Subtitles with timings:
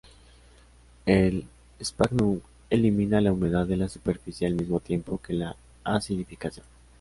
[1.05, 1.45] El
[1.79, 2.39] sphagnum
[2.71, 6.65] elimina la humedad de la superficie al mismo tiempo que la acidificación.